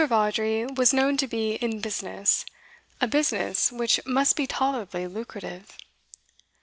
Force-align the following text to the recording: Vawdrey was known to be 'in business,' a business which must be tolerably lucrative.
Vawdrey 0.03 0.65
was 0.65 0.93
known 0.95 1.15
to 1.17 1.27
be 1.27 1.57
'in 1.57 1.79
business,' 1.79 2.43
a 2.99 3.05
business 3.07 3.71
which 3.71 4.03
must 4.03 4.35
be 4.35 4.47
tolerably 4.47 5.05
lucrative. 5.05 5.77